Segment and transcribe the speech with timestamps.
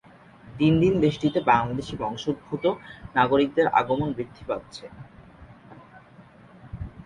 [0.55, 2.63] দিন দিন দেশটিতে বাংলাদেশি বংশোদ্ভূত
[3.15, 4.85] নাগরিকদের আগমন বৃদ্ধি পাচ্ছে।